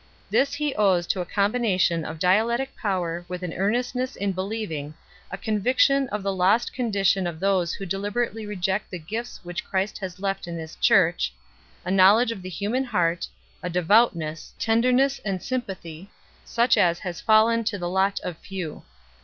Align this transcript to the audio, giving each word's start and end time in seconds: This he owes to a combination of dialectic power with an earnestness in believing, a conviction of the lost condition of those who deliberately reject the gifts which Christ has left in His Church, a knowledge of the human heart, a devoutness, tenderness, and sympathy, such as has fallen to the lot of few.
This 0.31 0.55
he 0.55 0.73
owes 0.73 1.05
to 1.05 1.21
a 1.21 1.27
combination 1.27 2.05
of 2.05 2.17
dialectic 2.17 2.75
power 2.75 3.23
with 3.27 3.43
an 3.43 3.53
earnestness 3.53 4.15
in 4.15 4.31
believing, 4.31 4.95
a 5.29 5.37
conviction 5.37 6.09
of 6.09 6.23
the 6.23 6.33
lost 6.33 6.73
condition 6.73 7.27
of 7.27 7.39
those 7.39 7.75
who 7.75 7.85
deliberately 7.85 8.43
reject 8.47 8.89
the 8.89 8.97
gifts 8.97 9.45
which 9.45 9.63
Christ 9.63 9.99
has 9.99 10.19
left 10.19 10.47
in 10.47 10.57
His 10.57 10.75
Church, 10.77 11.31
a 11.85 11.91
knowledge 11.91 12.31
of 12.31 12.41
the 12.41 12.49
human 12.49 12.85
heart, 12.85 13.27
a 13.61 13.69
devoutness, 13.69 14.55
tenderness, 14.57 15.19
and 15.23 15.39
sympathy, 15.43 16.09
such 16.43 16.77
as 16.77 16.97
has 16.97 17.21
fallen 17.21 17.63
to 17.65 17.77
the 17.77 17.87
lot 17.87 18.19
of 18.21 18.39
few. 18.39 18.81